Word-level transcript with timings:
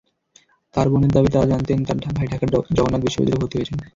তাঁর 0.75 0.87
বোনের 0.91 1.11
দাবি, 1.11 1.29
তাঁরা 1.31 1.47
জানতেন, 1.47 1.79
তাঁর 1.81 2.15
ভাই 2.17 2.27
ঢাকার 2.31 2.49
জগন্নাথ 2.77 3.01
বিশ্ববিদ্যালয়ে 3.03 3.41
ভর্তি 3.41 3.55
হয়েছেন। 3.57 3.77